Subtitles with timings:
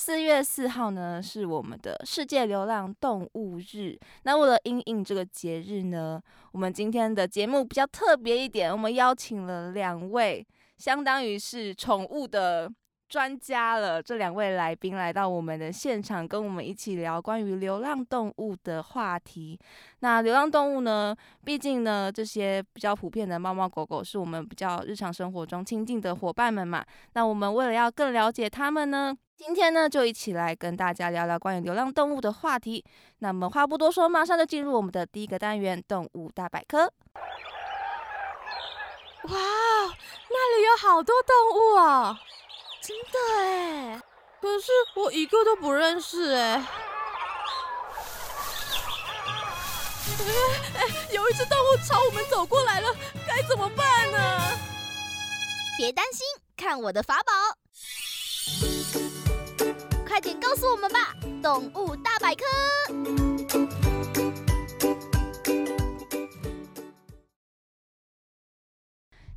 [0.00, 3.98] 四月四号呢，是我们的世界流浪动物日。
[4.22, 12.70] 那为了应应这个节日呢，我们今天的节目比较特别一点，我们邀请了两位，相当于是宠物的
[13.08, 14.00] 专家了。
[14.00, 19.58] 这两位来宾来到我们的现场，跟我们一起聊关于流浪动物的话题。
[19.98, 21.12] 那流浪动物呢，
[21.44, 26.86] 毕竟呢，这些比较普遍的猫猫狗狗是我们比较日常生活中亲近的伙伴们嘛。
[27.14, 32.84] 那我们为了要更了解他们呢，今天呢，就一起来跟大家聊聊关于流浪动物的话题。
[33.20, 36.92] 那么话不多说，马上就进入我们的第一个单元——动物大百科。
[39.22, 42.18] 哇，那里有好多动物啊！
[42.82, 44.02] 真的哎，
[44.40, 46.54] 可是我一个都不认识哎。
[50.18, 50.24] 哎
[50.74, 52.92] 哎，有一只动物朝我们走过来了，
[53.24, 54.18] 该怎么办呢？
[55.78, 57.32] 别担心，看我的法宝！
[60.08, 62.42] 快点告诉我们吧，动物大百科。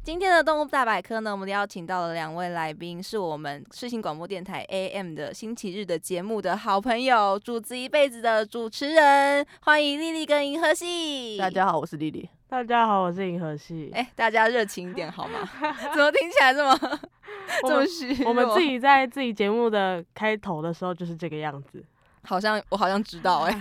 [0.02, 11.38] 今天的动物大百科呢，我们邀请到了两位来宾，是我们世新广播电台 AM 的星期日的节目的好朋友，主子一辈子的主持人，欢迎丽丽跟银河系。
[11.38, 12.30] 大家好，我是丽丽。
[12.52, 13.90] 大家好，我是银河系。
[13.94, 15.40] 哎，大家热情一点好吗？
[15.96, 16.78] 怎么听起来这么
[17.66, 18.26] 这么虚？
[18.26, 21.82] 我们自己在自己节目的开头的时候就是这个样子。
[22.24, 23.58] 好像我好像知道哎。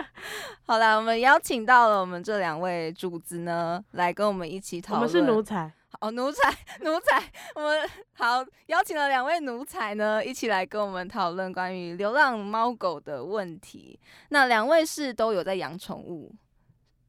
[0.64, 5.02] 好了，我们邀请到了我们这两位主子呢，来跟我们一起讨论。
[5.02, 5.70] 我们是奴才。
[6.00, 6.50] 哦，奴才，
[6.80, 7.22] 奴才，
[7.54, 14.00] 我们好邀请了两位奴才呢，一起来跟我们讨论关于流浪猫狗的问题。
[14.30, 16.34] 那两位是都有在养宠物？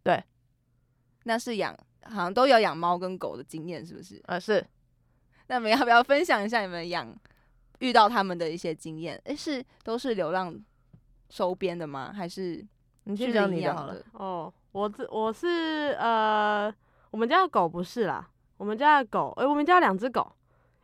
[0.03, 0.21] 对，
[1.23, 4.21] 那是养，好像都有养猫跟狗的经验，是不是？
[4.25, 4.65] 呃，是。
[5.47, 7.13] 那你们要不要分享一下你们养
[7.79, 9.21] 遇到他们的一些经验？
[9.25, 10.57] 哎，是都是流浪
[11.29, 12.13] 收编的吗？
[12.15, 12.65] 还是
[13.03, 13.95] 你去讲你的好了？
[14.13, 16.73] 哦，我这我是呃，
[17.11, 18.29] 我们家的狗不是啦。
[18.57, 20.31] 我们家的狗，哎，我们家两只狗，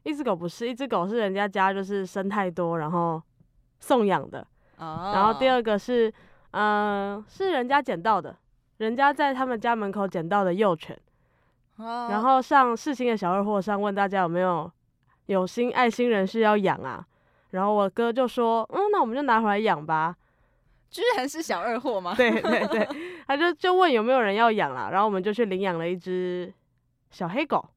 [0.04, 3.22] 一只狗不是，一只狗是人家家就是生太多，然后
[3.80, 4.46] 送养的。
[4.78, 5.12] 哦。
[5.14, 6.14] 然后第二个是，
[6.52, 8.36] 嗯，是人家捡到的，
[8.80, 11.00] 人家在他们家门口捡到的幼犬。
[11.78, 12.10] 哦。
[12.12, 14.70] 然后上世新的小二货上问大家有没有
[15.28, 17.06] 有心爱心人士要养啊？
[17.52, 20.14] 然后我哥就说，嗯，那我们就拿回来养吧。
[20.92, 22.16] 居然是小二货吗？
[22.18, 22.88] 对对对，
[23.28, 26.52] 他就就问有没有人要养啦，然后我们就去领养了一只。
[27.12, 27.68] 小黑狗，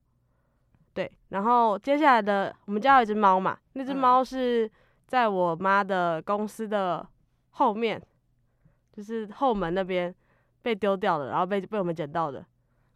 [0.92, 4.70] 对，然后接下来的我们家有一只猫嘛，那只猫是
[5.06, 7.08] 在我妈的公司的
[7.52, 7.98] 后面，
[8.92, 10.14] 就是后门那边
[10.62, 12.44] 被丢掉的，然后被被我们捡到的。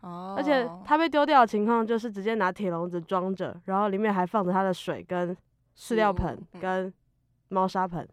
[0.00, 0.34] 哦。
[0.38, 5.36] 而且它被丢掉的情况就是直接拿铁笼子装着，然后里面还放着它的水跟
[5.76, 6.92] 饲料盆跟
[7.48, 8.08] 猫砂盆，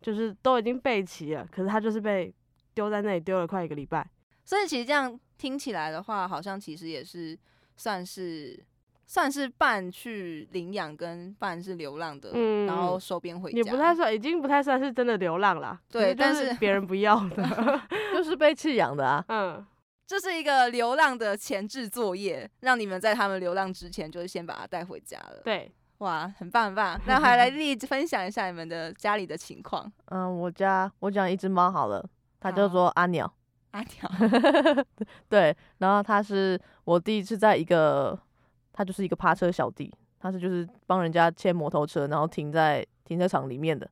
[0.00, 2.32] 就是都已经备齐了，可是它就是被
[2.72, 4.08] 丢在那里丢了快一个礼拜。
[4.44, 5.18] 所以其实这样。
[5.38, 7.36] 听起来的话，好像其实也是
[7.76, 8.64] 算是
[9.12, 15.78] 算是半去领养跟半是流浪的，嗯，然后收编回家，也不太算，已经不太算是真的流浪啦。
[15.90, 17.36] 对，但是别人不要的
[18.16, 19.22] 就是被弃养的啊。
[19.28, 19.62] 嗯，
[20.06, 25.42] 这是一个流浪的前置作业，让你们在他们流浪之前，就是先把它带回家了。
[25.44, 26.98] 对，哇，很棒很棒。
[27.06, 29.92] 那还来 丽分享一下你们的家里的情况。
[30.06, 32.02] 嗯，我家我讲一只猫好了，
[32.40, 33.30] 它叫做阿鸟。
[33.72, 34.10] 阿鸟，
[35.28, 38.18] 对，然后它是我第一次在一个，
[38.72, 43.88] 他就是一个趴车小弟，他是就是帮人家牵摩托车，然后停在停车场里面的。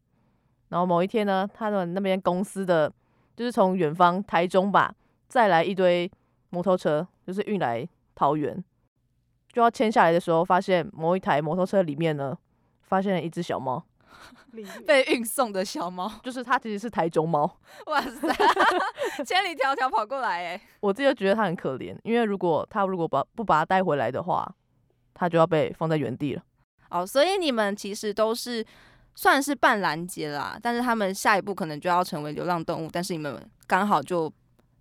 [0.69, 2.93] 然后某一天呢，他的那边公司的
[3.37, 4.95] 就是从远方台中吧，
[5.29, 6.11] 再来一堆
[6.51, 8.65] 摩托车，就是运来桃园，
[9.53, 12.39] 就要牵下来的时候，发现某一台摩托车里面呢，
[12.83, 13.85] 发现了一只小猫。
[14.87, 17.51] 被运 送的小猫， 就是它其实是台中猫，
[17.87, 18.29] 哇塞，
[19.25, 20.61] 千里迢迢跑过来哎。
[20.81, 24.47] 我自己就觉得它很可怜，因为如果它如果把不把它带回来的话，
[25.21, 26.43] 它就要被放在原地了。
[26.89, 28.65] 哦，所以你们其实都是
[29.15, 34.33] 算是半拦截啦，但是他们下一步可能就要成为流浪动物，但是你们刚好就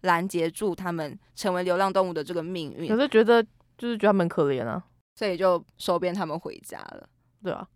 [0.03, 3.43] 拦截住他们成为流浪动物的这个命运可，是觉得
[3.77, 4.81] 就是觉得它们可怜啊，
[5.15, 7.09] 所以就收编他们回家了。
[7.43, 7.67] 对啊，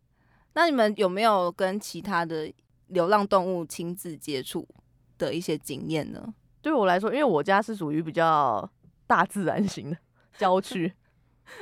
[0.54, 2.50] 那你们有没有跟其他的
[2.88, 4.66] 流浪动物亲自接触
[5.18, 6.34] 的一些经验呢？
[6.62, 8.68] 对我来说，因为我家是属于比较
[9.06, 9.98] 大自然型的
[10.40, 10.92] 郊区，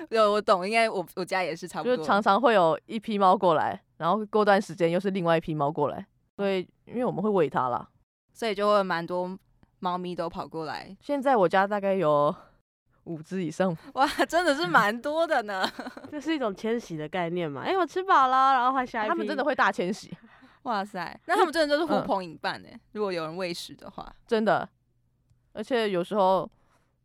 [0.10, 1.96] 有我懂，应该我我家也是差不多。
[1.96, 6.06] 就是常常会有一批猫过来，然后过段时间又是另外一批猫过来，
[6.38, 7.88] 所以因为我们会喂它啦。
[8.34, 9.38] 所以就会蛮多
[9.80, 12.34] 猫咪都跑过来，现在我家大概有
[13.04, 15.70] 五只以上，哇，真的是蛮多的呢。
[16.10, 17.62] 这是一种迁徙的概念嘛？
[17.62, 19.10] 哎、我吃饱了，然后换下一批。
[19.10, 20.12] 它们真的会大迁徙，
[20.64, 24.68] 哇塞，那他们真的就是呼嗯朋引伴哎、如果有人喂食的话，真的。
[25.54, 26.50] 而且有时候，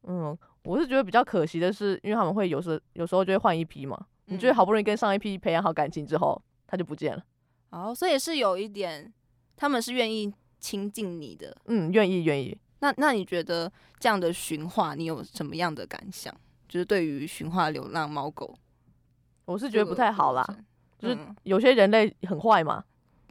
[0.05, 7.23] 嗯，我是觉得比较可惜的是，因为他们会有时有时候就会换一批嘛，你觉得嗯好不容易跟上一批培养好感情之后，它就不见了。
[7.71, 9.13] 哦，所以是有一点，
[9.57, 11.57] 他们是愿意亲近你的。
[11.67, 12.57] 嗯，愿意愿意。
[12.81, 16.35] 那那你觉得这样的驯化，你有什么样的感想？
[16.69, 18.55] 就是对于驯化流浪猫狗，
[19.45, 20.45] 我是觉得不太好啦，
[20.99, 22.83] 就是嗯有些人类很坏嘛，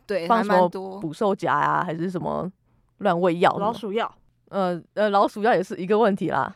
[0.07, 0.69] 对，放什么。
[0.69, 2.49] 捕兽夹呀、还是什么
[2.99, 4.09] 乱喂药老鼠药，
[4.49, 6.55] 呃呃，老鼠药也是一个问题啦。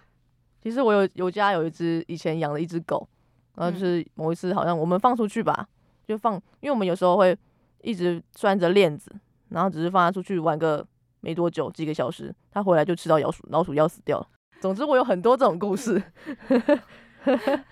[0.61, 3.07] 其实我有有家有一只以前养的一只狗，
[3.55, 5.67] 然后就是某一次好像我们放出去吧，
[6.07, 7.37] 就放，因为我们有时候会
[7.81, 9.13] 一直拴着链子，
[9.49, 10.85] 然后只是放它出去玩个
[11.21, 14.27] 没多久，几个小时，它回来就吃到老鼠老鼠药死掉了。
[14.59, 16.01] 总之我有很多这种故事，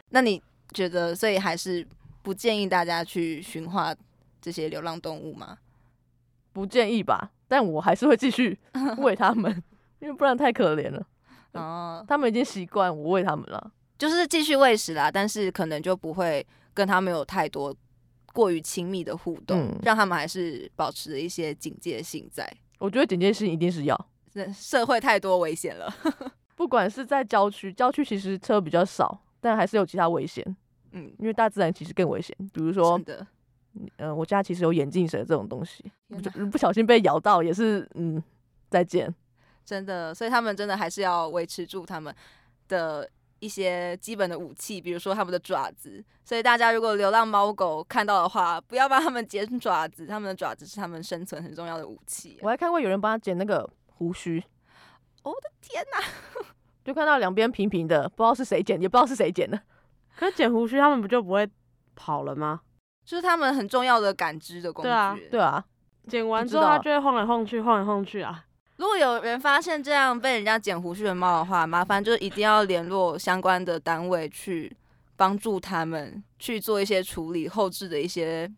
[0.10, 0.42] 那你
[0.74, 1.86] 觉得，所以还是
[2.22, 3.94] 不建议大家去驯化
[4.42, 5.57] 这些流浪动物吗？
[6.54, 8.57] 不建议吧，但我还是会继续
[9.00, 9.62] 喂它们，
[10.00, 11.06] 因为不然太可怜了。
[11.57, 13.71] 哦，他们已经习惯我喂他们了。
[13.98, 17.75] 就是继续喂食啦，但是可能就不会跟他们有太多
[18.31, 22.48] 过于亲密的互动，嗯让他们还是保持着一些警戒性在。
[22.77, 25.92] 我觉得警戒性一定是要，这社会太多危险了，
[26.56, 30.45] 不管是在郊区，郊区其实车比较少，但还是有其他危险，
[30.92, 32.36] 嗯，因为大自然其实更危险。
[32.53, 33.01] 比如说
[33.98, 38.21] 嗯、我家其实有眼镜蛇这种东西，不不小心被咬到也是，嗯，
[38.69, 39.12] 再见。
[39.68, 42.16] 真的，所以他们真的还是要维持住他们
[42.69, 43.08] 的
[43.40, 46.02] 一些基本的武器，比如说他们的爪子。
[46.24, 52.40] 所以大家如果流浪猫狗看到的话，不要帮他们剪爪子，他们的爪子是他们生存很重要的武器。
[52.42, 54.42] 我还看过有人帮他剪那个胡须，
[55.24, 56.02] 我的天哪！
[56.86, 59.60] 就看到两边平平的，不知道是谁剪，也不知道是谁剪的。
[60.16, 61.46] 可是剪胡须他们不就不会
[61.94, 62.62] 跑了吗？
[63.04, 64.88] 就是他们很重要的感知的工具。
[64.88, 65.66] 对啊对啊，
[66.08, 68.46] 剪完之后它就会晃来晃去，晃来晃去啊。
[68.77, 74.75] 如果有人发现这样被人家剪胡须的猫的话，麻烦就一定要联络相关的单位去
[75.15, 78.51] 帮助他们去做一些处理后置的一些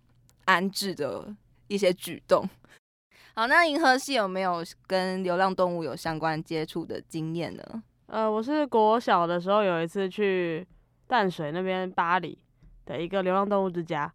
[0.45, 1.33] 安置的
[1.67, 2.47] 一些举动。
[3.33, 7.83] 好，那银河系有没有跟流浪动物有相关接触的经验呢？
[8.07, 10.67] 呃，我是国小的时候有一次去
[11.07, 12.37] 淡水那边巴黎
[12.85, 14.11] 的一个流浪动物之家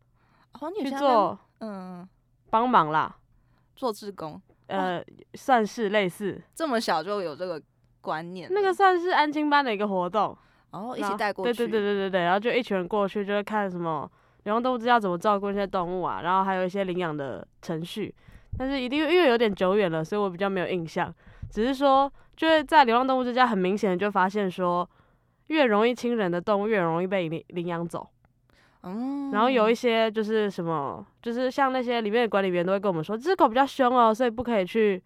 [0.60, 2.06] 哦，你去做嗯
[2.50, 3.16] 帮忙啦，
[3.74, 7.60] 做志工，呃，算是类似这么小就有这个
[8.00, 10.36] 观念，那个算是安亲班的一个活动，
[10.70, 14.10] 哦一然后起带过去，对对对对对对，然后就一群人过去，就会看什么
[14.44, 18.14] 流浪动物知道怎么照顾那些动物啊，然后还有一些领养的程序。
[18.56, 21.12] 但是一定因为有点久远了，所以我比较没有印象。
[21.50, 24.88] 只是说，就是在流浪动物之家很明显的就发现说，
[25.48, 28.08] 越容易亲人的动物越容易被领领养走。
[28.84, 35.02] 嗯，然后有一些就是什么，就是像那些里面的管理员都会跟我们说，这只狗比较凶哦，所以不可以去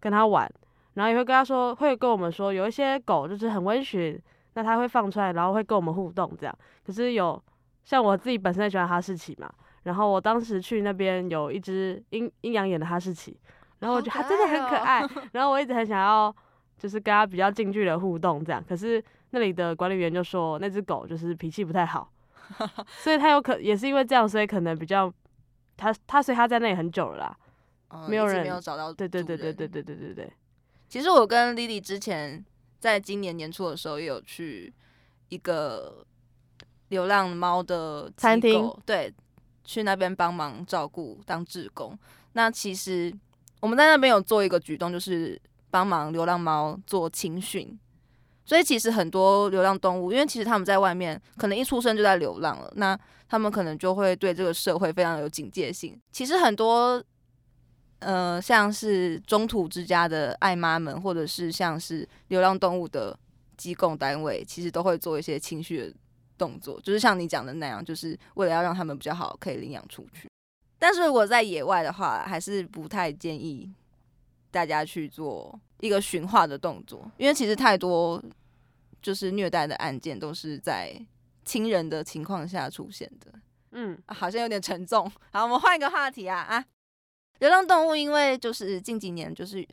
[0.00, 0.50] 跟它玩。
[0.94, 4.16] 然后也会跟他说，会跟我们说，有一些狗就是很温驯，
[4.52, 6.56] 那它会放出来，然后会跟我们互动这样。
[6.86, 7.42] 可是有
[7.82, 9.52] 像我自己本身也喜欢哈士奇嘛，
[9.82, 13.36] 然后我当时去那边有一只阴阴阳眼的哈士奇，
[13.80, 16.32] 然后我觉得它真的很可爱哦爱， 然后我一直很想要
[16.78, 18.62] 就是跟它比较近距离的互动这样。
[18.68, 22.08] 可是那里的管理员就说那只狗就是脾气不太好。
[23.02, 25.12] 所以他有可也是因为这样，所以可能比较
[25.76, 27.36] 他他所以他在那里很久了啦。
[27.90, 30.32] 嗯没有人没有找到对对对对对对对对对，
[30.88, 32.44] 其实我跟 Lily 之前
[32.80, 34.74] 在今年年初的时候，也有去
[35.28, 36.04] 一个
[36.88, 39.14] 流浪猫的餐厅，对，
[39.62, 41.96] 去那边帮忙照顾当志工。
[42.32, 43.14] 那其实
[43.60, 47.78] 我们在那边有做一个举动，就是帮忙流浪猫做青训。
[48.44, 52.98] 所以其实很多流浪动物，因为其实他们在外面可能一出生就在流浪了，那
[53.28, 55.98] 他们可能就会对这个社会非常有警戒性。
[56.12, 57.02] 其实很多，
[58.00, 63.18] 呃，像是中途之家的爱妈们，或者是像是流浪动物的
[63.56, 65.94] 机构单位，其实都会做一些情绪的
[66.36, 70.28] 动作，就是像你讲的那样，就是为了要让他们比较好可以领养出去。
[70.78, 73.72] 但是如果在野外的话，还是不太建议
[74.50, 78.22] 大家去做一个驯化的动作，因为其实太多
[79.02, 80.94] 就是虐待的案件都是在
[81.44, 83.32] 亲人的情况下出现的。
[83.72, 85.10] 嗯，啊好像有点沉重。
[85.32, 86.64] 好，我们换一个话题啊啊！
[87.40, 89.66] 流浪动物因为就是近几年就是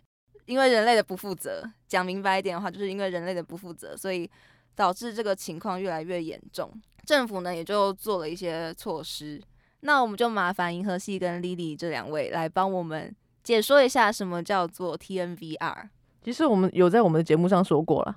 [0.45, 4.29] 因为人类的不负责，讲明白一点的话，就是因为人类的不负责，所以
[4.75, 6.69] 导致这个情况越来越严重。
[7.05, 9.41] 政府呢也就做了一些措施。
[9.81, 15.89] 那我们就麻烦银河系跟 Lily 这两位来帮我们解说一下什么叫做 TNVR。
[16.21, 18.15] 其实我们有在我们的节目上说过了，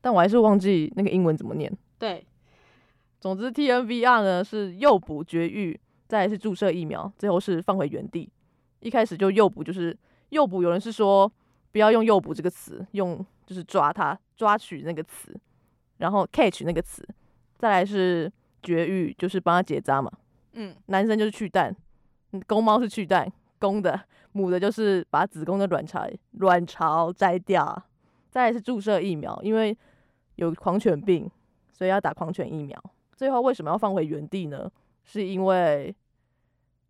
[0.00, 1.72] 但我还是忘记那个英文怎么念。
[1.98, 2.24] 对，
[3.20, 8.30] 总之，TNVR 呢是诱捕、绝育，再来是注射疫苗，最后是放回原地。
[8.80, 9.96] 一开始就诱捕，就是
[10.28, 11.30] 诱捕，有人是说
[11.72, 15.34] 不要用诱捕这个词，用就是抓它、抓取那个词，
[15.96, 17.06] 然后 catch 那个词。
[17.58, 18.30] 再来是
[18.62, 20.12] 绝育，就是帮它结扎嘛。
[20.52, 21.74] 嗯，男生就是去蛋，
[22.32, 24.00] 嗯公猫是去蛋，公的，
[24.32, 27.84] 母的就是把子宫的卵巢卵巢摘掉。
[28.30, 29.76] 再来是注射疫苗，因为
[30.34, 31.30] 有狂犬病，
[31.72, 32.82] 所以要打狂犬疫苗。
[33.14, 34.70] 最后为什么要放回原地呢？
[35.04, 35.94] 是因为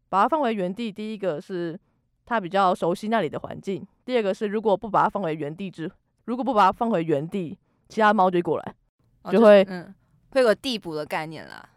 [0.09, 1.79] 把它放回原地，第一个是
[2.25, 5.91] 它比较熟悉那里的环境，第二个是如果不把它放回原地之，
[6.25, 7.57] 如果不把它放回原地，
[7.89, 8.75] 其他猫就会过来。
[9.23, 9.95] 哦就是会嗯，
[10.31, 11.69] 会有个地补的概念啦，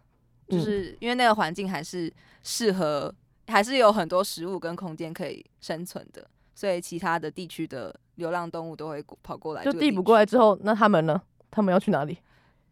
[0.47, 3.13] 就嗯是因为那个环境还是适合，
[3.49, 11.21] 还是有很多食物跟空间可以生存的，所以其他的地区的流浪动物都会跑过来，就递补过来之后，那他们呢？
[11.51, 12.17] 他们要去哪里？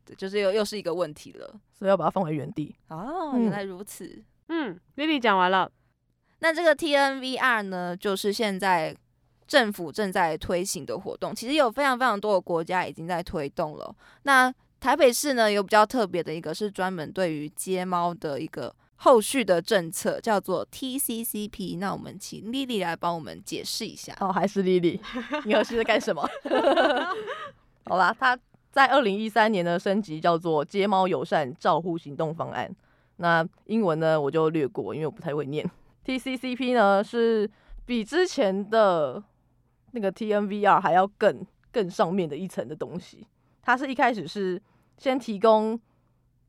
[0.05, 1.59] 对，就是又又是一个问题了。
[1.73, 2.75] 所以要把它放回原地。
[2.89, 4.23] 哦，嗯原来如此。
[4.49, 5.71] 嗯，Lily 讲完了。
[6.39, 8.95] 那这个 TNVR 呢，就是现在
[9.47, 13.95] 政府正在推行的活动，其实有非常非常多的国家已经在推动了。
[14.23, 21.77] 那台北市呢，有比较特别的一个是专门对于街猫的一个后续的政策，叫做 TCCP。
[21.77, 24.15] 那我们请 Lily 来帮我们解释一下。
[24.19, 24.99] 哦，还是莉莉，
[25.45, 26.27] 你又是在干什么？
[27.85, 28.37] 好啦，它
[28.71, 32.69] 在二零一三年的升级叫做街猫友善照护行动方案。
[33.17, 35.67] 那英文呢我就略过，因为我不太会念。
[36.05, 37.49] TCCP 呢是
[37.85, 39.23] 比之前的
[39.91, 43.25] 那个 TNVR 还要更更上面的一层的东西。
[43.61, 44.61] 它是一开始是
[44.97, 45.79] 先提供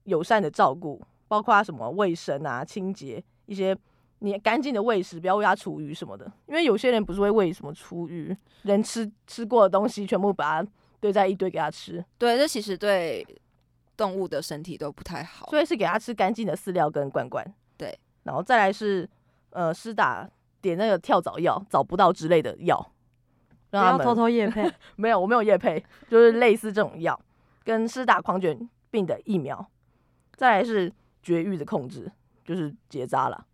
[0.04, 3.76] 友善的照顾，包括什么卫生啊、清洁一些
[4.18, 6.30] 你干净的喂食，不要喂它厨余什么的。
[6.46, 13.24] 因为有些人不是会喂什么厨余，人吃吃过的东西全部把它堆在一堆给它吃，对，这其实对
[13.96, 15.46] 动物的身体都不太好。
[15.50, 17.44] 所以是给它吃干净的饲料跟罐罐。
[17.76, 19.08] 对，然后再来是
[19.50, 20.28] 呃施打
[20.60, 22.76] 点那个跳蚤药、找不到之类的药，
[23.70, 24.68] 不让他们偷偷夜配。
[24.96, 27.20] 没有，我没有叶配，就是类似这种药，
[27.62, 29.64] 跟施打狂犬病的疫苗。
[30.34, 30.92] 再来是
[31.22, 32.10] 绝育的控制，
[32.44, 33.46] 就是结扎了。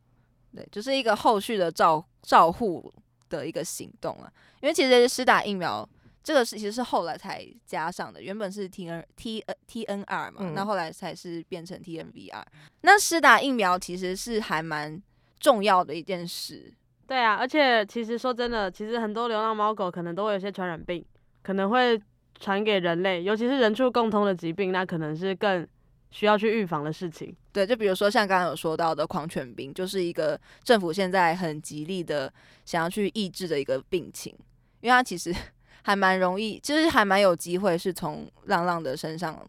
[0.54, 2.92] 对，就是一个后续的照照护
[3.28, 4.32] 的一个行动啊。
[4.60, 5.88] 因为其实施打疫苗
[6.22, 12.46] 这个是其实是后来才加上的，原本是 T N T 呃 T N R 嘛，嗯那后来才是变成 T N V R。
[12.82, 15.02] 那施打疫苗其实是还蛮
[15.38, 16.72] 重要的一件事。
[17.06, 21.04] 对啊，而且其实说真的，其实很多流浪猫狗可能都会有些传染病，
[21.42, 22.00] 可能会
[22.40, 25.68] 传给人类，尤其是人畜共通的疾病，那可能是更
[26.14, 27.34] 需要去预防的事情。
[27.52, 32.32] 对，就比如说像刚刚有说到的狂犬病，就是一个政府现在很极力的
[32.64, 34.32] 想要去抑制的一个病情，
[34.80, 35.34] 因为它其实
[35.82, 39.44] 还蛮容易，就是还蛮有机会是从浪浪的身上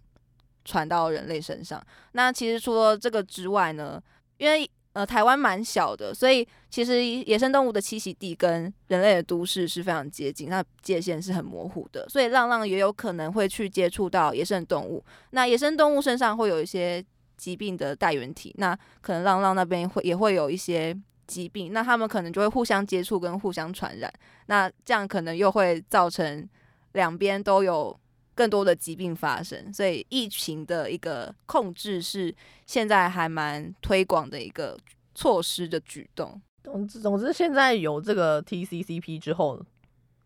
[0.63, 1.79] 传到人类身上。
[2.13, 4.01] 那其实除了这个之外呢，
[4.37, 15.03] 因为呃台湾蛮小的，所以其实野生动物的栖息地跟人类的都市是非常接近，那界限是很模糊的，所以浪浪也有可能会去接触到野生动物。
[15.31, 17.03] 那野生动物身上会有一些
[17.35, 20.97] 疾病的带源体，那可能浪浪那边会也会有一些
[21.27, 24.09] 疾病，那他们可能就会互相接触跟互相传染，
[24.45, 26.47] 那这样可能又会造成
[26.93, 27.93] 两边都有
[28.35, 32.35] 更多的疾病发生，所以疫情的一个控制是
[32.67, 34.77] 现在还蛮推广的一个
[35.15, 36.39] 措施的举动。
[36.63, 39.63] 总之，总之现在有这个 TCCP 之后，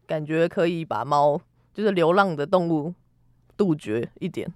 [0.08, 1.40] 感觉可以把猫
[1.74, 2.94] 就是流浪的动物
[3.56, 4.52] 杜绝一点。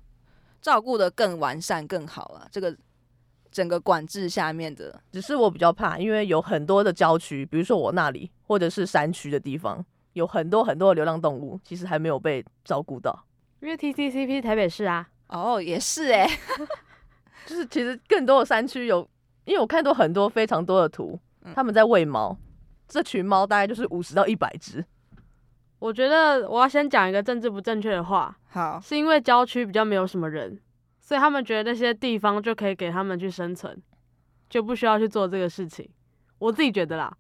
[0.62, 2.76] 照顾的更完善更好了，这个
[3.52, 13.26] 整个管制下面的只是我比较怕，因为有很多的郊区，比如说我那里，或者是山区的地方，有很多很多的流浪动物，其实还没有被照顾到。
[13.64, 16.28] 因为 TCCP 台北市啊，哦，也是哎、
[17.48, 19.10] 就是其实更多的山区有，
[19.46, 22.38] 因为我看到很多非常多的图，嗯他们在喂猫，
[22.90, 24.84] 这群猫大概就是五十到一百只。
[25.80, 30.60] 我觉得我要先讲一个政治不正确的话，好，是因为郊区比较没有什么人，
[31.00, 33.82] 所以他们觉得那些地方就可以给他们去生存，
[34.50, 35.90] 就不需要去做这个事情。
[36.38, 37.18] 我自己觉得啦，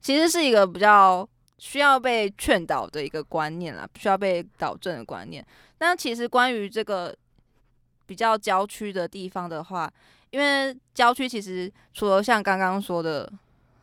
[0.00, 1.28] 其实是一个比较
[1.62, 5.46] 需要被劝导的一个观念啦，需要被导正的观念。
[5.78, 7.16] 那其实关于这个
[8.04, 9.90] 比较郊区的地方的话，
[10.30, 13.32] 因为郊区其实除了像刚刚说的，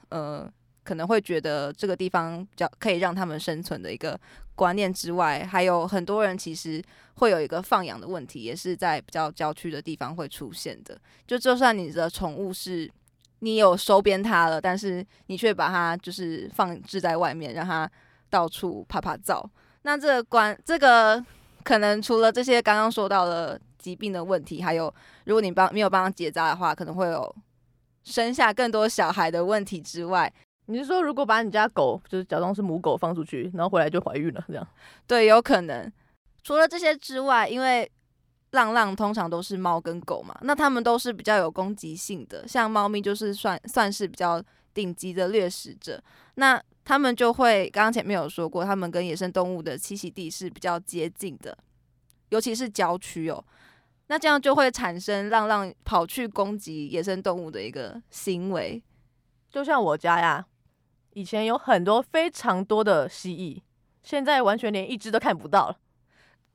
[0.09, 0.51] 呃，
[0.83, 4.19] 可能会觉得这个地方比较可以让他们生存的一个
[4.55, 6.83] 观念之外，还有很多人其实
[7.13, 10.99] 会有一个放养的问题，也是在比较郊区的地方会出现的。
[11.25, 12.91] 就就算你的宠物是
[13.39, 17.89] 你有收编它了，但是你却把它就是放置在外面，让它
[18.29, 19.49] 到处啪啪照。
[19.83, 21.23] 那这个关这个
[21.63, 24.93] 可能除了这些刚刚说到的疾病的问题，还有
[25.25, 27.35] 如果你帮没有帮它结扎的话，可能会有
[28.03, 30.31] 生下更多小孩的问题之外，
[30.65, 34.67] 你是说，如果把你家狗就是假装是母狗放出去，然后回来就怀孕了，这样？
[35.07, 35.91] 对，有可能。
[36.43, 37.89] 除了这些之外，因为
[38.51, 44.41] 浪浪通常都是猫跟狗嘛，那它们都是比较有攻击性的，像猫咪就是算算是比较
[44.73, 46.01] 顶级的掠食者，
[46.35, 51.55] 那它们就会刚刚前面有说过，它们跟野生动物的栖息地是比较接近的，
[52.29, 53.43] 尤其是郊区哦。
[54.07, 58.81] 那这样就会产生浪浪跑去攻击野生动物的一个行为。
[59.51, 60.43] 就像我家呀，
[61.13, 63.61] 以前有很多非常多的蜥蜴，
[64.01, 65.77] 现在完全连一只都看不到了。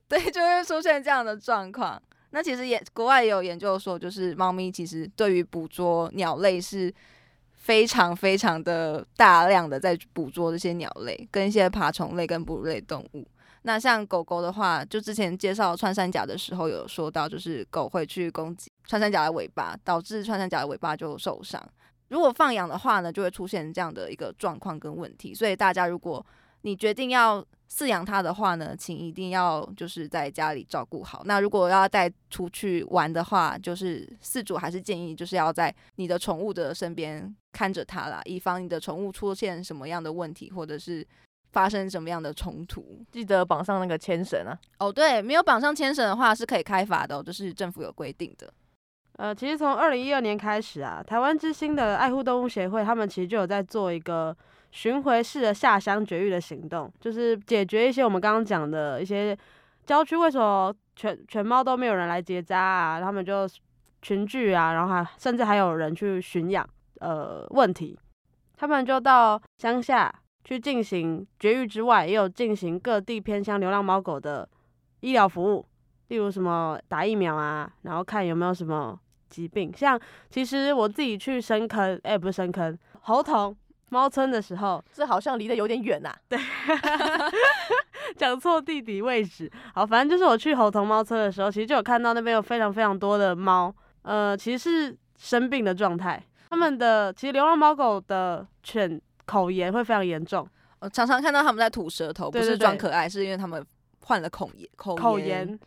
[0.07, 2.01] 对，就会出现这样的状况。
[2.31, 6.93] 那其实也国外也有研究说，就是猫咪其实对于捕捉鸟类是
[7.53, 13.25] 非常非常的大量的在捕捉这些鸟类，跟一些爬虫类跟哺乳类动物。
[13.61, 21.59] 那像狗狗的话，就之前介绍穿山甲的时候有说到，就是狗会去攻击穿山甲的尾巴，导致穿山甲的尾巴就受伤。
[22.09, 25.33] 如果放养的话呢，就会出现这样的一个状况跟问题。
[25.33, 26.23] 所以大家如果
[26.65, 31.21] 你决定要饲养它的话呢，请一定要就是在家里照顾好。
[31.25, 41.05] 那如果要带出去玩的话，就是饲主还是建议就是要在你的宠物的身边看着它啦，以防你的宠物出现什么样的问题，或者是
[41.51, 42.83] 发生什么样的冲突。
[43.11, 44.57] 记得绑上那个牵绳啊。
[44.79, 48.51] 哦，对，没有绑上牵绳的话是可以开罚的、哦，这是政府有规定的。
[49.17, 54.35] 呃，其实从二零一二年开始啊，台湾之星的爱护动物协会，他们其实就有在做一个
[54.75, 59.35] 巡回式的下乡绝育的行动，就是解决一些我们刚刚讲的一些
[59.85, 63.47] 郊区为什么犬犬猫都没有人来结扎啊，他们就
[64.01, 66.67] 群聚啊，然后还甚至还有人去驯养
[66.99, 67.97] 呃问题，
[68.57, 74.47] 他们就到乡下去进行绝育之外，也有进行各地偏乡流浪猫狗的
[74.99, 75.65] 医疗服务，
[76.09, 79.71] 例如什么打疫苗啊，然后看有没有什么疾病。
[79.73, 79.97] 像
[80.29, 83.55] 其实我自己去深坑，哎、不是深坑，猴童
[83.89, 86.39] 猫村的时候，这好像离得有点远呐、对
[88.17, 89.51] 讲错地理位置。
[89.73, 96.21] 好，反正就是我去猴头猫村的时候，其实就有看到那边有非常非常多的猫，呃，其实是生病的状态。
[96.49, 100.47] 他们的其实流浪猫狗的犬口炎会非常严重，
[100.79, 103.65] 我常常看到他们在吐舌头，不是装可爱，是因为他们
[104.01, 104.69] 患了口炎。
[104.75, 105.59] 口口炎炎，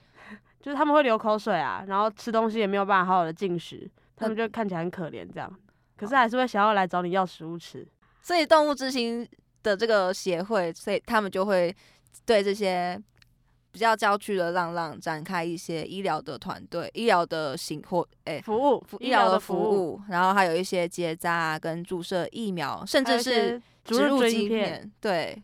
[0.60, 5.52] 就是他们会流口水啊，然后吃东西也没有办法好好的进食，他们就看起来很可怜这样。
[5.96, 7.86] 可是还是会想要来找你要食物吃。
[8.22, 9.28] 所以动物之心
[9.62, 11.74] 的这个协会，所以他们就会
[12.26, 13.00] 对这些
[13.70, 25.42] 比较郊区的浪浪展开一些医疗的团队、医疗的行或诶、服务医疗的服服，务，然后还有一些结扎啊跟注射疫苗，甚至是植植入晶晶片，对，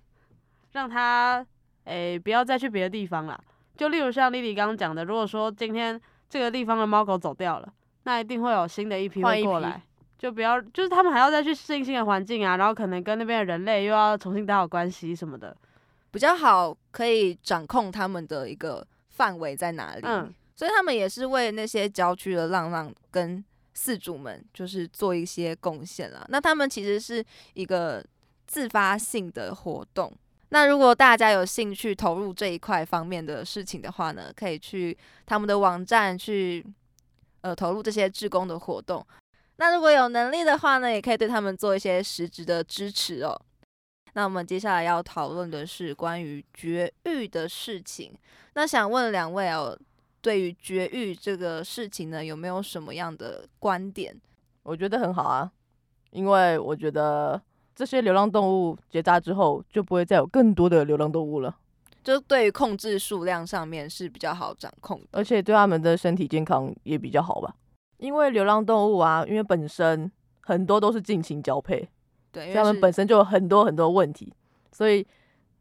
[0.73, 1.45] 让他
[1.85, 3.39] 诶、不要再去别的地方啦。
[3.77, 7.73] 就例如像丽丽刚刚讲的，如果说今天这个地方的猫狗走掉了，
[8.05, 9.83] 那一定会有新的一批换一批会过来。
[10.25, 15.55] 就不要，就是他们还要再去适应新的环境啊，然后可能跟那边的人类又要重新打好关系什么的。
[16.11, 20.01] 比较好可以掌控他们的一个范围在哪里。
[20.03, 23.45] 嗯，所以他们也是为那些郊区的浪浪跟
[23.77, 26.25] 饲主们，就是做一些贡献啦。
[26.31, 28.03] 那他们其实是一个
[28.47, 30.11] 自发性的活动。
[30.49, 36.65] 那如果大家有兴趣投入这一块方面的事情的话呢，可以去他们的网站去
[37.43, 39.07] 呃投入这些志工的活动。
[39.57, 43.40] 那如果有能力的话呢，也可以对他们做一些实质的支持哦。
[44.14, 48.12] 那我们接下来要讨论的是关于绝育的事情。
[48.55, 49.77] 那想问两位哦，
[50.21, 54.14] 对于绝育这个事情呢，有没有什么样的观点？
[54.62, 55.51] 我觉得很好啊，
[56.11, 57.40] 因为我觉得
[57.75, 61.57] 这些流浪动物结扎之后，就不会再有更多的流浪动物了。
[62.03, 65.07] 就对于控制数量上面是比较好掌控的。
[65.12, 67.55] 而且对他们的身体健康也比较好吧。
[68.05, 70.12] 因为流浪动物啊，因为本身
[70.43, 71.88] 很多都是近亲交配，
[72.31, 74.31] 对，他们本身就有很多很多问题，
[74.73, 75.07] 所以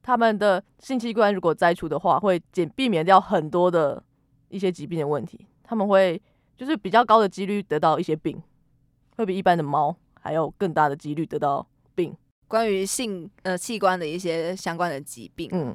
[0.01, 4.03] 他们的性器官如果摘除的话，会减避免掉很多的
[4.49, 5.47] 一些疾病的问题。
[5.63, 6.21] 他们会
[6.58, 8.43] 就是比较高的几率得到一些病，
[9.15, 12.13] 会比一般的猫还有更大的几率得到病。
[12.49, 15.49] 关于性呃器官的一些相关的疾病。
[15.53, 15.73] 嗯，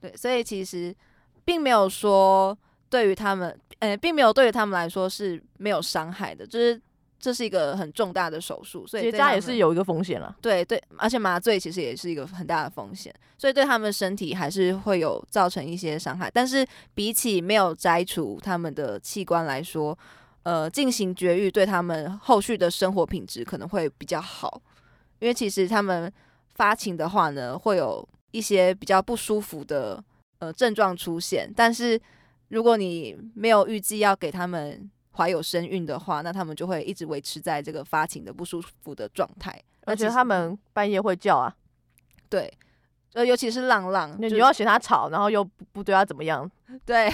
[0.00, 0.96] 对，所以其实
[1.44, 2.56] 并没有说
[2.88, 6.80] 对于他们，呃，并没有对于他们来说是没有伤害的，就是
[7.18, 10.34] 这是一个很重大的手术，所以结扎对他们也是有一个风险了。
[10.40, 16.30] 对对，而且麻醉其实也是一个很大的风险，所以对他们身体还是会有造成一些伤害。
[16.32, 19.96] 但是比起没有摘除他们的器官来说，
[20.44, 24.62] 呃，进行绝育对他们后续的生活品质可能会比较好，
[25.18, 26.12] 因为其实他们
[26.54, 30.02] 发情的话呢，会有一些比较不舒服的
[30.38, 32.00] 呃症状出现，但是
[32.54, 41.52] 如果你没有预计要给他们怀有身孕的话，那他们就会一直维持在这个发情的不舒服的状态，而且他们半夜会叫啊，
[42.28, 42.48] 对，
[43.14, 46.48] 呃，尤其是浪浪，你又要嫌它吵，然后又不不对它怎么样，
[46.86, 47.08] 对，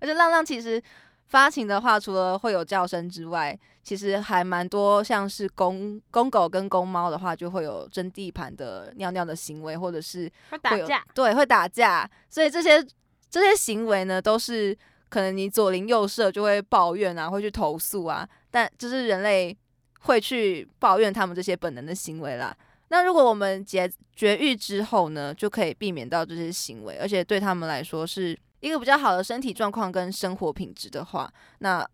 [0.00, 0.82] 而且浪浪其实
[1.26, 12.82] 发情的话，除了会有叫声之外，其实还蛮多，像是公公狗跟公猫的话，就会有争地盘的尿尿的行为，或者是会打架，对，会打架，所以这些
[13.30, 14.76] 这些行为呢，都是
[15.08, 19.56] 可能你左邻右舍就会抱怨啊，会去投诉啊，但就是人类
[20.00, 22.56] 会去抱怨他们这些本能的行为啦。
[22.88, 31.86] 那如果我们绝绝育之后呢，就可以避免到这些行为，而且对他们来说是一个比较好的身体状况跟生活品质的话，那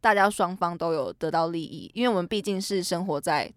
[0.00, 3.52] 大家双方都有得到利益，因为我们毕竟是生活在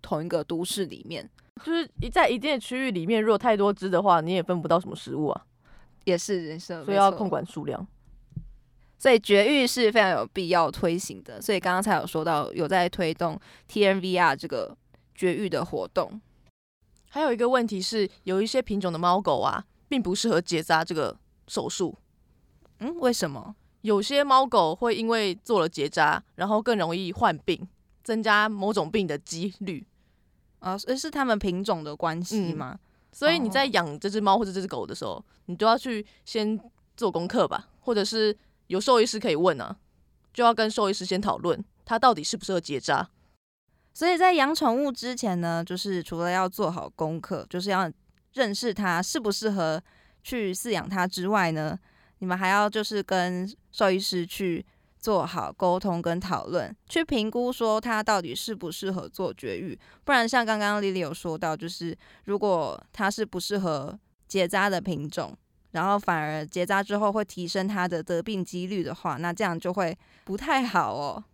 [0.00, 1.28] 同一个都市里面，
[1.64, 5.44] 就是一在一定的区域里面，如果太多只的话，你也分不到什么食物啊，
[6.04, 7.86] 也是人设，所以要控管数量。
[8.98, 11.42] 所以绝育是非常有必要推行的。
[11.42, 13.36] 所以刚刚才有说到，有在推动
[13.68, 14.76] TNVR 这个
[15.14, 16.20] 绝育的活动。
[17.10, 21.98] 还有一个问题是，有一些品种的猫狗啊，并不适合结扎这个手术。
[22.78, 23.56] 嗯，为什么？
[23.80, 27.68] 有些猫狗会因为做了结扎，然后更容易患病，
[28.04, 29.84] 增加某种病的几率。
[30.60, 32.78] 啊，是是他们品种的关系嗯吗？
[33.12, 36.58] 所以你在哦养这只猫或者这只狗的时候，你都要去先
[36.96, 38.36] 做功课吧，或者是
[38.68, 39.76] 有兽医师可以问啊，
[40.32, 43.08] 就要跟兽医师先讨论它到底适不适合结扎。
[43.94, 47.92] 所以在养宠物之前呢，就是除了要做好功课，就是要
[48.32, 49.82] 认识它适不适合
[50.22, 51.78] 去饲养它之外呢，
[52.18, 54.64] 你们还要就是跟兽医师去
[55.02, 59.76] 做好沟通跟讨论，去评估说它到底适不适合做绝育。
[60.04, 61.94] 不然像刚刚丽丽有说到，就是
[62.26, 65.36] 如果它是不适合结扎的品种，
[65.72, 71.24] 然后反而结扎之后会提升它的得病几率的话，那这样就会不太好哦。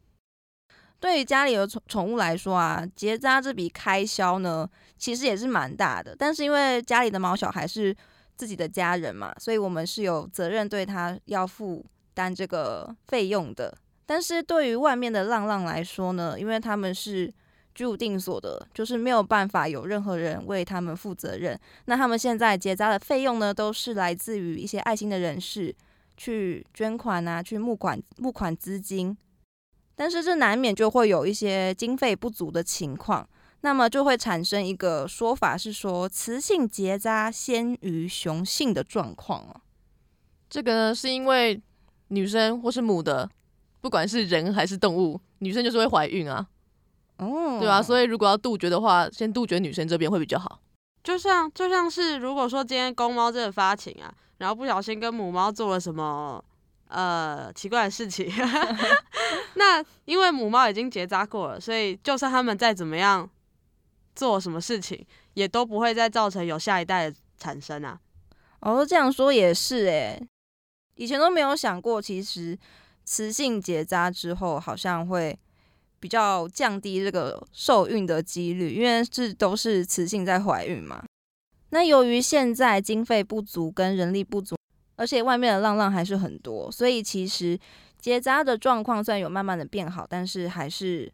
[0.98, 6.16] 对于家里有宠宠物来说啊，结扎这笔开销呢，其实也是蛮大的。
[6.18, 7.94] 但是因为家里的毛小孩是
[8.34, 11.84] 自己的家人嘛，所以我们是有责任对他要负
[12.18, 13.72] 担这个费用的。
[14.04, 17.32] 但是对于外面的浪浪来说呢，因为他们是
[17.74, 21.56] 居无定所的，就是没有办法有任何人为他们负责任。
[21.84, 25.72] 那他们现在结扎的费用呢，都是来自于一些爱心的人士
[26.16, 29.16] 去捐款啊，去募款募款资金。
[29.94, 33.28] 但是这难免就会有一些经费不足的情况，
[33.60, 39.60] 那么就会产生一个说法是说雌性结扎先于雄性的状况哦。
[40.48, 41.60] 这个呢，是因为
[42.08, 43.28] 女生或是母的，
[43.80, 46.46] 不管是人还是动物，女生就是会怀孕啊，
[47.18, 50.60] 哦对啊，所以以如果要杜绝的话，先杜绝女生这边会比较好。
[51.04, 56.42] 就像就像是如果说今天公猫真的发情啊，然后不小心跟母猫做了什么
[56.88, 58.30] 呃奇怪的事情，
[59.54, 63.28] 那因为母猫已经结扎过了，所以就算他们再怎么样
[64.14, 67.98] 做什么事情，也都不会再造成有下一代的产生啊。
[68.60, 70.20] 哦，这样说也是诶，
[70.98, 72.58] 以前都没有想过，其实
[73.04, 75.38] 雌性结扎之后好像会
[76.00, 81.04] 比较降低这个受孕的几率，因为这都是雌性在怀孕嘛。
[81.70, 84.56] 那由于现在经费不足跟人力不足，
[84.96, 87.58] 而且外面的浪浪还是很多，所以其实
[88.00, 91.12] 结扎的状况虽然有慢慢的变好，但是还是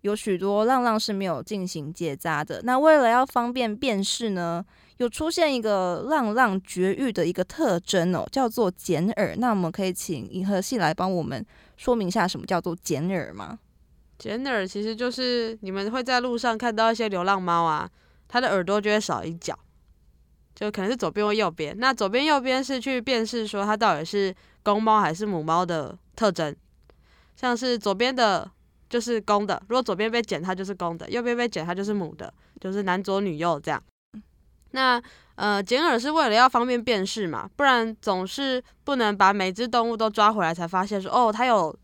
[0.00, 2.62] 有许多浪浪是没有进行结扎的。
[2.64, 4.64] 那为了要方便辨识呢，
[5.00, 9.34] 有出现一个浪浪绝育的一个特征哦，叫做剪耳。
[9.38, 11.44] 那我们可以请银河系来帮我们
[11.78, 13.58] 说明一下什么叫做剪耳吗？
[14.18, 17.90] 剪耳其实就是你们会在路上看到一些流浪猫啊，
[18.28, 19.58] 它的耳朵就会少一角，
[20.54, 21.74] 就可能是左边或右边。
[21.78, 26.54] 那左边、右边是去辨识说它到底是公猫还是母猫的特征，
[27.36, 28.50] 像是左边的
[28.90, 33.82] 就是公的，如果左边被剪它就是公的，右边被剪它就是母的，就是男左女右这样。
[34.72, 35.00] 那
[35.36, 41.74] 呃，剪耳是为了要方便辨识嘛，不然总是不能把每只动物都抓回来才发现说哦，它有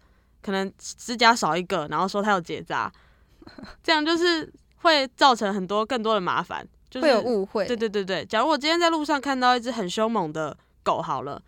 [0.42, 2.92] 可能指甲少一个，然后说它有结扎，
[3.82, 7.66] 这样就是会造成很多更多的麻烦，就是会有误会。
[7.66, 11.40] 对对对对，假如我今天在路上看到一只很凶猛的狗，好了，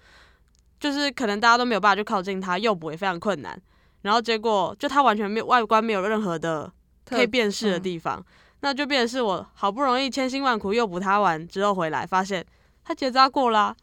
[0.80, 3.60] 就是可能大家都没有办法去靠近它，诱捕也非常困难，
[4.00, 6.72] 然后结果就它完全没有外观没有任何的
[7.04, 8.24] 可以辨识的嗯地方，
[8.60, 12.44] 那就变成是我好不容易千辛万苦诱捕它完之后回来，发现
[12.84, 13.76] 它结扎过啦、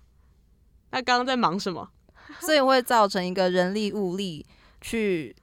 [0.91, 1.89] 那刚刚在忙什么？
[2.41, 4.45] 所以会造成一个人力物力
[4.81, 5.35] 去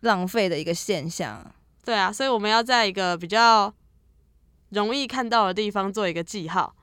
[0.00, 1.44] 浪费的一个现象。
[1.84, 3.72] 对啊，所以我们要在一个比较
[4.70, 6.74] 容易看到的地方做一个记号，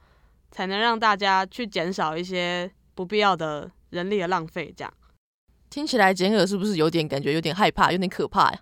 [0.51, 4.73] 才能让大家去减少一些不必要的人力的浪费。
[4.75, 4.93] 这样，
[5.69, 8.59] 听起来简耳是不是有点感觉有点害怕，有点可怕呀？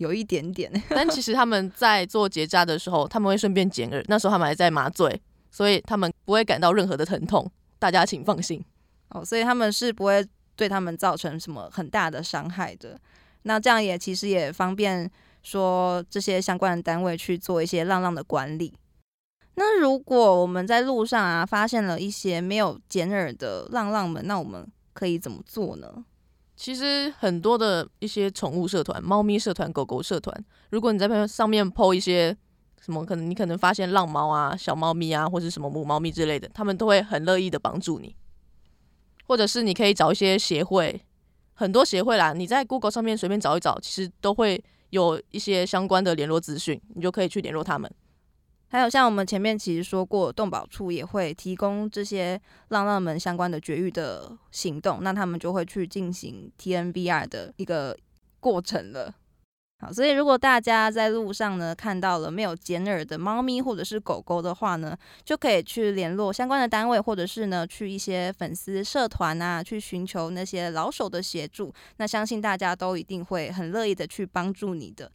[0.00, 8.64] 有一点点， 但其实他们在做结扎的时候，他们会顺便剪耳，那时候他们还在麻醉，所以他们不会感到任何的疼痛，大家请放心。
[9.10, 12.98] 哦，所以他们是不会对他们造成什么很大的伤害的。
[13.42, 15.10] 那这样也其实也方便
[15.42, 18.72] 说这些相关的单位去做一些浪浪的管理。
[19.56, 26.04] 那如果我们在路上啊发现了一些没有剪耳的浪浪们，那我们可以怎么做呢？
[26.60, 32.36] 其实很多的一些宠物社团、猫咪社团、狗狗社团，如果你在上面 PO 一些
[32.82, 38.14] 什么，可能你可能发现浪猫啊、小猫咪啊，或是什么母猫咪之类的，他们都会很乐意的帮助你。
[39.26, 41.00] 或者是你可以找一些协会，
[41.54, 47.90] 很多协会啦，你在 Google 上面随便找一找，其实都会有一些相关的联络资讯，你就可以去联络他们。
[48.70, 57.98] 还有像我们前面其实说过，动保处也会提供这些浪浪们相关的绝育的行动，那他们就会去进行 TNVR 的一个
[58.38, 59.12] 过程了。
[59.80, 71.72] 好，所以如果大家在路上呢看到了没有剪耳的猫咪或者是狗狗的话呢，就可以去联络相关的单位，或者是呢去一些粉丝社团啊，去寻求那些老手的协助。
[71.96, 75.10] 那相信大家都一定会很乐意的去帮助你的。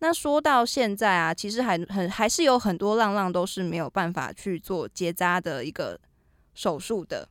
[0.00, 5.98] 那说到现在啊，其实还很还是有很多浪浪都是没有办法去做结扎的一个
[6.54, 7.28] 手术的。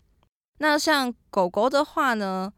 [0.60, 2.52] 那像狗狗的话呢，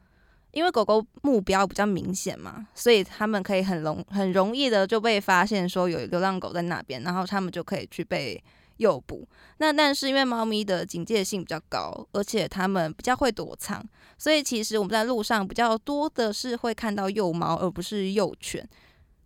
[0.52, 8.42] 因为狗狗目标比较明显嘛，所以他们可以很容很容易的就被发现说有流浪狗在那边，然后他们就可以去被
[8.78, 9.28] 诱捕。
[9.58, 13.86] 那但是因为猫咪的警戒性比较高，而且它们比较会躲藏，
[14.18, 18.68] 所以其实我们在路上比较多的是会看到幼猫，而不是幼犬。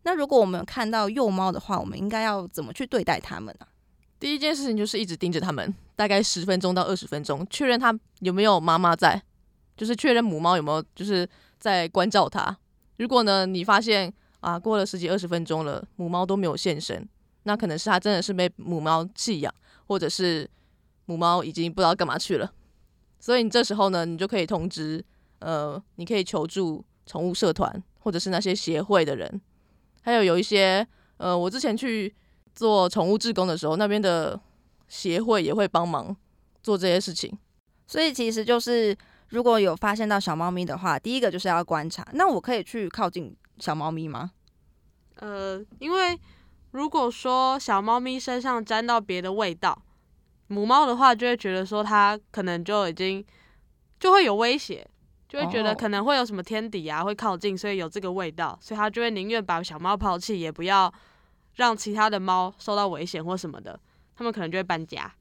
[0.03, 3.65] 那如果我们看到幼猫的话，我们应该要怎么去对待它们呢、
[4.19, 9.21] 第一件事情就是一直盯着它们，大概十分钟到二十分钟，确认它有没有妈妈在，
[9.75, 12.55] 就是确认母猫有没有就是在关照它。
[12.97, 17.07] 如果呢你发现啊过了十几二十分钟了，母猫都没有现身，
[17.43, 19.53] 那可能是它真的是被母猫弃养，
[19.87, 20.49] 或者是
[21.05, 22.51] 母猫已经不知道干嘛去了。
[23.19, 25.03] 所以你这时候呢，你就可以通知
[25.39, 29.41] 呃，你可以求助宠物社团或者是那些协会的人，
[30.03, 30.87] 还有有一些
[31.17, 32.13] 呃，我之前去
[32.53, 34.39] 做宠物志工的时候，那边的
[34.87, 36.15] 协会也会帮忙
[36.61, 37.35] 做这些事情。
[37.87, 38.95] 所以其实就是
[39.29, 42.07] 如果有发现到小猫咪的话，第一个就是要观察。
[42.13, 44.31] 那我可以去靠近小猫咪吗？
[45.15, 46.19] 呃，因为
[46.71, 49.83] 如果说小猫咪身上沾到别的味道，
[50.47, 53.23] 母猫的话就会觉得说它可能就已经
[53.99, 54.87] 就会有威胁，
[55.33, 60.93] 就会觉哦得可能会有什么天敌啊会靠近，所以有这个味道，所以他就会宁愿把小猫抛弃，也不要
[61.55, 63.79] 让其他的猫受到危险或什么的，
[64.15, 65.11] 他们可能就会搬家，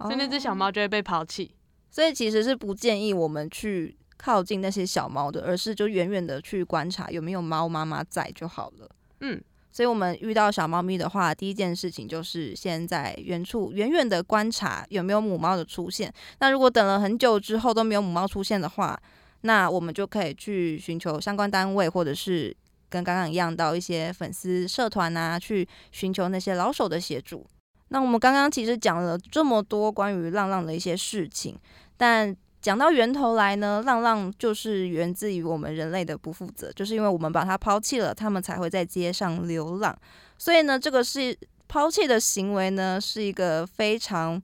[0.00, 1.54] 所以那只小哦猫就会被抛弃。
[1.90, 8.90] 所以其实是不建议我们去靠近那些小猫的，而是就远远的去观察有没有猫妈妈在就好了。
[9.20, 16.12] 嗯，所以我们遇到小猫咪的话，第一件事情就是先在远处远远的观察有没有母猫的出现。
[16.40, 19.00] 那如果等了很久之后都没有母猫出现的话，
[19.42, 22.56] 那我们就可以去寻求相关单位，或者是
[22.88, 27.46] 跟刚刚一样到一些粉丝社团啊，去寻求那些老手的协助。
[27.88, 31.58] 那我们刚刚其实讲了这么多关于浪浪的一些事情，
[31.96, 39.96] 但讲到源头来呢，浪浪就是源自于我们人类的不负责，就是因为我们把它抛弃了，它们才会在街上流浪。
[40.36, 41.34] 所以呢，这个是
[41.68, 44.42] 抛弃的行为呢，是一个非常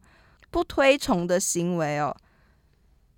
[0.50, 2.16] 不推崇的行为哦。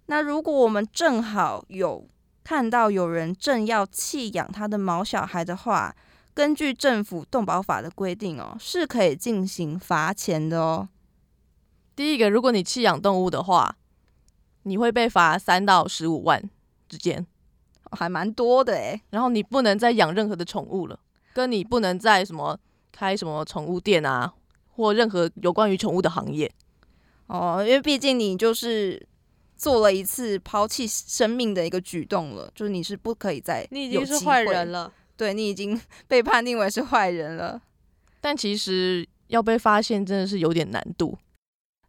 [0.07, 2.09] 那如果我们正好有
[2.45, 5.95] 看到有人正要弃养他的毛小孩的话，
[6.33, 10.88] 根据政府动保法的规定哦，是可以进行罚钱的哦。
[11.97, 13.77] 第一个，如果你弃养动物的话，
[14.62, 16.42] 你会被罚三到十五万
[16.88, 17.27] 之间，
[17.90, 19.01] 还蛮多的哎。
[19.11, 21.01] 然后你不能再养任何的宠物了，
[21.33, 22.59] 跟你不能再什么
[22.92, 24.33] 开什么宠物店啊，
[24.75, 26.53] 或任何有关于宠物的行业。
[27.29, 29.05] 哦，因为毕竟你就是
[29.57, 34.92] 做了一次抛弃生命的一个举动了，就是你是不可以再你已经是坏人了。
[35.16, 37.59] 对你已经被判定为是坏人了，
[38.21, 41.16] 但其实要被发现真的是有点难度。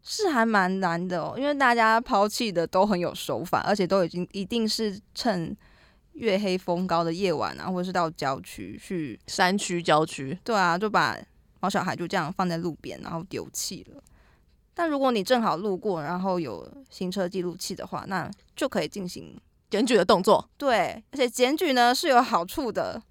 [0.02, 1.36] 是还蛮难的哦。
[1.38, 5.54] 因为大家抛弃的都很有手法，而且都已经一定是趁
[6.14, 11.18] 月黑风高的夜晚啊，或者是到郊区去，山区、郊区，对啊，就把
[11.60, 14.02] 毛小孩就这样放在路边，然后丢弃了。
[14.78, 19.36] 但如果你正好路过，然后有行车记录器的话，那就可以进行
[19.72, 20.48] 检举的动作。
[20.56, 23.02] 对，而且检举呢是有好处的，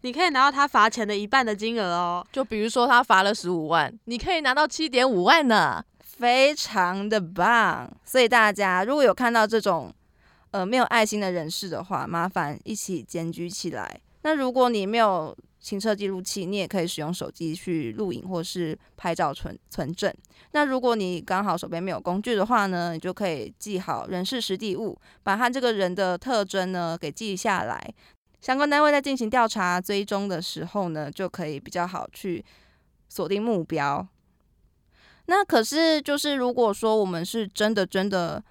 [0.00, 2.26] 你可以拿到他罚钱的一半的金额哦。
[2.32, 5.84] 就比如说他罚了十五万，你可以拿到七点五万呢。
[6.02, 7.90] 非常的棒。
[8.02, 9.94] 所以大家如果有看到这种
[10.52, 14.00] 呃没有爱心的人士的话，麻烦一起检举起来。
[14.22, 20.12] 那如果你没有行车记录器，你也可以使用手机去录影或是拍照存存证。
[20.52, 27.94] 那如果你刚好手边没有工具的话呢，你就可以记好人事实地物，把他这个人的特征呢给记下来。
[28.40, 32.42] 相关单位在进行调查追踪的时候呢，就可以比较好去
[33.08, 34.08] 锁定目标。
[35.26, 38.42] 那可是就是如果说我们是真的真的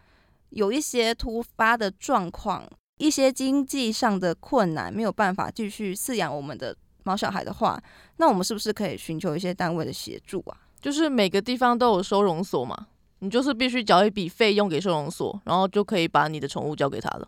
[0.51, 2.69] 有一些突发的状况，
[2.99, 6.75] 一些经济上的困难，没有办法继续饲养我们的
[7.09, 7.81] 毛小孩的话，
[8.17, 10.55] 那我们是不是可以寻求一些单位的协助啊？
[10.79, 12.87] 就是每个地方都有收容所嘛，
[13.19, 17.27] 你就是必须缴一笔费用给收容所，然后就可以把你的宠物交给他了。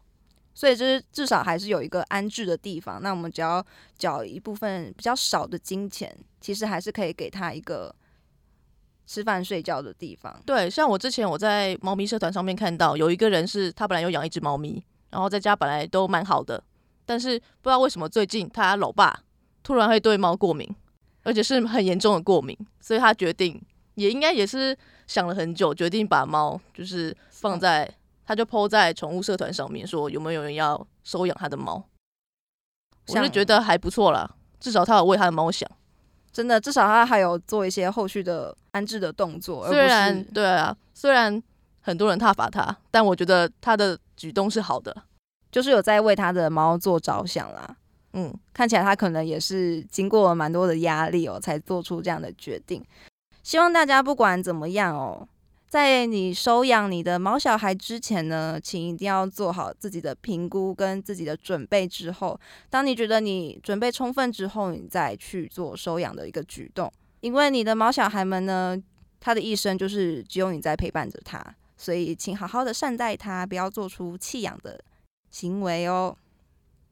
[0.53, 3.01] 所以就是至少还是有一个安置的地方。
[3.01, 3.65] 那我们只要
[3.97, 7.93] 缴一部分比较少的金钱，其实还是可以给他一个
[9.07, 10.39] 吃饭睡觉的地方。
[10.45, 16.61] 对，像我之前我在猫咪社团上面看到，有一个人是他本来有养一只猫咪，然后在家本来都蛮好的，
[17.05, 19.23] 但是不知道为什么最近他老爸
[19.63, 20.69] 突然会对猫过敏，
[21.23, 23.61] 而且是很严重的过敏，所以他决定
[23.95, 27.89] 也应该也是想了很久，决定把猫就是放在，
[28.25, 31.83] 他就 PO 在宠物社团上面说有没有人要收养他的猫，
[33.07, 35.69] 我像就觉得还不错啦，至少他有为他的猫想。
[36.31, 41.43] 真的，至少他还有做一些后续的安置的动作，虽然对啊，虽然
[41.81, 44.95] 很多人挞伐他，但我觉得他的举动是好的。
[45.51, 47.75] 就是有在为他的猫做着想啦。
[48.13, 52.83] 嗯，看起来他可能也是经过了蛮多的压力哦，才做出这样的决定。
[53.43, 55.27] 希望大家不管怎么样哦，
[55.67, 61.87] 在你收养你的毛小孩之前呢，请一定要做好自己的评估跟自己的准备。
[61.87, 66.91] 之后，当你觉得你准备充分之后，你再去做收养的一个举动。
[67.21, 68.77] 因为你的毛小孩们呢，
[69.19, 71.41] 他的一生就是只有你在陪伴着他，
[71.77, 74.83] 所以请好好的善待他，不要做出弃养的
[75.29, 76.15] 行为哦。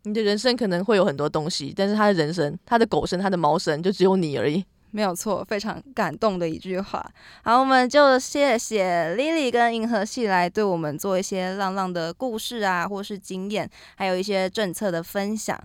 [0.04, 4.64] 你的人生可能会有很多东西，但是他的人生、他的狗生、他的猫生，就只有你而已。
[4.92, 7.06] 没有错，非常感动的一句话。
[7.44, 15.56] 好，我们就谢谢 Lily 跟银河系来对我们做一些浪浪的故事啊，或是经验，还有一些政策的分享。